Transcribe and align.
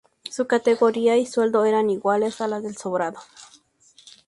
Su 0.23 0.47
categoría 0.47 1.15
y 1.17 1.27
sueldo 1.27 1.63
eran 1.63 1.91
iguales 1.91 2.41
a 2.41 2.47
las 2.47 2.63
del 2.63 2.75
sobrado. 2.75 3.19